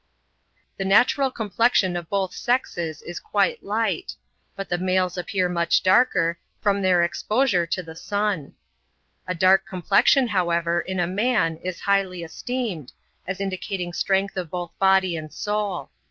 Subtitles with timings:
[0.77, 4.15] The natural complexion of both sexes is quite light;
[4.55, 8.49] but the males appear much darker, from their exposure to the surf.
[9.27, 12.93] A dark complexion, however, in a man, is highly esteemed,
[13.27, 15.91] as Hidicating strength of both body and soul.